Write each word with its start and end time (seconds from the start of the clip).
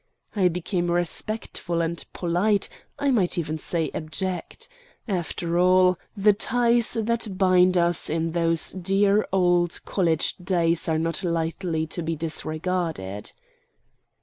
I 0.35 0.47
became 0.47 0.89
respectful 0.89 1.79
and 1.79 2.03
polite, 2.11 2.69
I 2.97 3.11
might 3.11 3.37
even 3.37 3.59
say 3.59 3.91
abject. 3.93 4.67
After 5.07 5.59
all, 5.59 5.99
the 6.17 6.33
ties 6.33 6.93
that 6.93 7.37
bind 7.37 7.77
us 7.77 8.09
in 8.09 8.31
those 8.31 8.71
dear 8.71 9.27
old 9.31 9.79
college 9.85 10.37
days 10.37 10.89
are 10.89 10.97
not 10.97 11.23
lightly 11.23 11.85
to 11.85 12.01
be 12.01 12.15
disregarded. 12.15 13.31